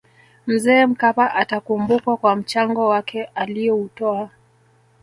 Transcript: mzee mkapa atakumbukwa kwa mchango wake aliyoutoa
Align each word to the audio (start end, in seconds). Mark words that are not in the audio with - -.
mzee 0.47 0.85
mkapa 0.85 1.33
atakumbukwa 1.35 2.17
kwa 2.17 2.35
mchango 2.35 2.87
wake 2.87 3.23
aliyoutoa 3.23 4.29